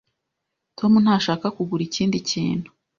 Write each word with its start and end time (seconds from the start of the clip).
Tom 0.77 0.91
ntashaka 1.03 1.45
kugura 1.55 1.83
ikindi 1.89 2.17
kintu. 2.29 2.69